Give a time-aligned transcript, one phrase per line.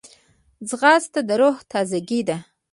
[0.69, 2.37] ځغاسته د روح تازګي ده